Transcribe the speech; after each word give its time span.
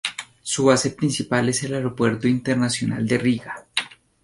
Su 0.41 0.65
base 0.65 0.89
principal 0.89 1.49
es 1.49 1.61
el 1.61 1.75
Aeropuerto 1.75 2.27
Internacional 2.27 3.07
de 3.07 3.19
Riga. 3.19 3.67